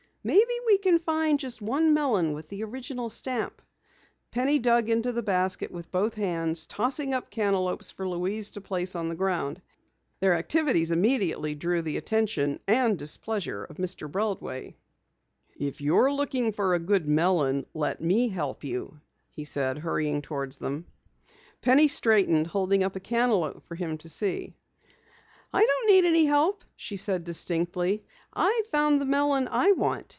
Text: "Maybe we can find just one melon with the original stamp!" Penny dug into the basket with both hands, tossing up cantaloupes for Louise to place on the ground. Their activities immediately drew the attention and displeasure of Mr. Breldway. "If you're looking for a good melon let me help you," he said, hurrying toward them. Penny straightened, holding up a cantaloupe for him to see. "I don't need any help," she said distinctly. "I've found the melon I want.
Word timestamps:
"Maybe 0.23 0.53
we 0.67 0.77
can 0.77 0.99
find 0.99 1.39
just 1.39 1.63
one 1.63 1.95
melon 1.95 2.33
with 2.33 2.47
the 2.47 2.63
original 2.63 3.09
stamp!" 3.09 3.59
Penny 4.29 4.59
dug 4.59 4.87
into 4.87 5.11
the 5.11 5.23
basket 5.23 5.71
with 5.71 5.89
both 5.89 6.13
hands, 6.13 6.67
tossing 6.67 7.11
up 7.11 7.31
cantaloupes 7.31 7.89
for 7.89 8.07
Louise 8.07 8.51
to 8.51 8.61
place 8.61 8.93
on 8.93 9.09
the 9.09 9.15
ground. 9.15 9.63
Their 10.19 10.35
activities 10.35 10.91
immediately 10.91 11.55
drew 11.55 11.81
the 11.81 11.97
attention 11.97 12.59
and 12.67 12.99
displeasure 12.99 13.63
of 13.63 13.77
Mr. 13.77 14.07
Breldway. 14.07 14.75
"If 15.55 15.81
you're 15.81 16.13
looking 16.13 16.51
for 16.51 16.75
a 16.75 16.79
good 16.79 17.07
melon 17.07 17.65
let 17.73 17.99
me 17.99 18.27
help 18.27 18.63
you," 18.63 18.99
he 19.31 19.43
said, 19.43 19.79
hurrying 19.79 20.21
toward 20.21 20.51
them. 20.51 20.85
Penny 21.63 21.87
straightened, 21.87 22.45
holding 22.45 22.83
up 22.83 22.95
a 22.95 22.99
cantaloupe 22.99 23.65
for 23.65 23.73
him 23.73 23.97
to 23.97 24.07
see. 24.07 24.53
"I 25.51 25.65
don't 25.65 25.87
need 25.89 26.05
any 26.05 26.25
help," 26.25 26.63
she 26.75 26.95
said 26.95 27.23
distinctly. 27.23 28.03
"I've 28.33 28.67
found 28.67 29.01
the 29.01 29.05
melon 29.07 29.47
I 29.49 29.71
want. 29.71 30.05